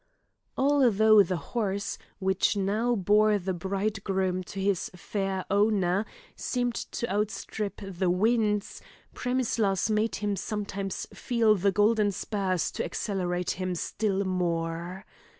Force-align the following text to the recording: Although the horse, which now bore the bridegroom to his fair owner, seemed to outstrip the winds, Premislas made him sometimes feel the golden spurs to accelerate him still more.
Although 0.57 1.21
the 1.21 1.37
horse, 1.37 1.99
which 2.17 2.57
now 2.57 2.95
bore 2.95 3.37
the 3.37 3.53
bridegroom 3.53 4.41
to 4.45 4.59
his 4.59 4.89
fair 4.95 5.45
owner, 5.51 6.07
seemed 6.35 6.73
to 6.73 7.07
outstrip 7.07 7.79
the 7.85 8.09
winds, 8.09 8.81
Premislas 9.13 9.91
made 9.91 10.15
him 10.15 10.35
sometimes 10.35 11.05
feel 11.13 11.53
the 11.53 11.71
golden 11.71 12.11
spurs 12.11 12.71
to 12.71 12.83
accelerate 12.83 13.51
him 13.51 13.75
still 13.75 14.23
more. 14.25 15.05